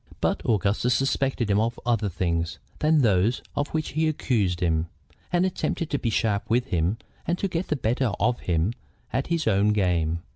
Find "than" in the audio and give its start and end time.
2.79-3.03